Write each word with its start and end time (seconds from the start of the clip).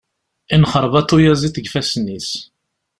Yenxerbaḍ 0.51 1.09
uyaziḍ 1.15 1.51
deg 1.53 1.65
ifassen-is. 1.67 2.29